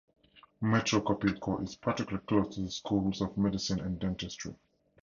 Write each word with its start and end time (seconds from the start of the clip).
Metro 0.61 1.01
Copilco 1.03 1.59
is 1.63 1.75
particularly 1.75 2.25
close 2.25 2.55
to 2.55 2.61
the 2.61 2.71
schools 2.71 3.21
of 3.21 3.37
medicine 3.37 3.79
and 3.81 3.99
dentistry. 3.99 4.55